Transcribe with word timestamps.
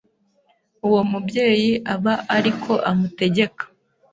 "Uwo 0.87 1.01
mubyeyi 1.11 1.71
aba 1.93 2.13
ariko 2.37 2.71
amutegeka. 2.89 3.63